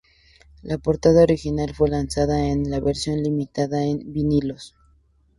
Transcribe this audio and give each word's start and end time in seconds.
La 0.63 0.79
portada 0.79 1.21
original 1.21 1.75
fue 1.75 1.87
lanzada 1.89 2.47
en 2.47 2.73
un 2.73 2.83
versión 2.83 3.21
limitada 3.21 3.83
en 3.85 4.11
vinilos. 4.11 4.75